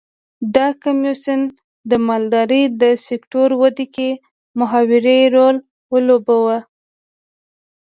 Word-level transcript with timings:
دا 0.55 0.67
کمېسیون 0.83 1.41
د 1.89 1.91
مالدارۍ 2.07 2.63
د 2.81 2.83
سکتور 3.07 3.49
ودې 3.61 3.85
کې 3.95 4.09
محوري 4.59 5.19
رول 5.35 5.55
ولوباوه. 5.91 6.57